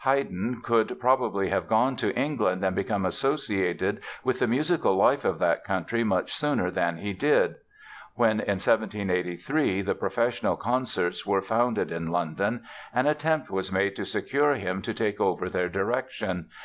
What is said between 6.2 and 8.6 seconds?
sooner than he did. When in